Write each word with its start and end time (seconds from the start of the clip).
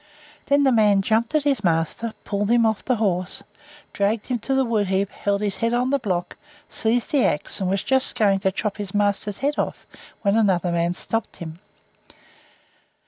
Then 0.47 0.63
this 0.63 0.73
man 0.73 1.03
jumped 1.03 1.35
at 1.35 1.43
his 1.43 1.63
master, 1.63 2.15
pulled 2.23 2.49
him 2.49 2.65
off 2.65 2.87
his 2.87 2.97
horse, 2.97 3.43
dragged 3.93 4.25
him 4.25 4.39
to 4.39 4.55
the 4.55 4.65
wood 4.65 4.87
heap, 4.87 5.11
held 5.11 5.41
his 5.41 5.57
head 5.57 5.73
on 5.75 5.91
the 5.91 5.99
block, 5.99 6.37
seized 6.67 7.11
the 7.11 7.23
axe, 7.23 7.61
and 7.61 7.69
was 7.69 7.83
just 7.83 8.17
going 8.17 8.39
to 8.39 8.51
chop 8.51 8.77
his 8.77 8.95
master's 8.95 9.37
head 9.37 9.59
off, 9.59 9.85
when 10.23 10.35
another 10.35 10.71
man 10.71 10.95
stopped 10.95 11.37
him. 11.37 11.59